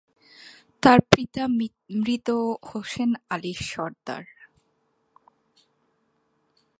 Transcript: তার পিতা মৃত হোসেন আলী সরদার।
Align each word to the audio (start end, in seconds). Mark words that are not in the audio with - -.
তার 0.83 0.99
পিতা 1.11 1.43
মৃত 2.01 2.27
হোসেন 2.69 3.11
আলী 3.29 3.53
সরদার। 3.69 4.23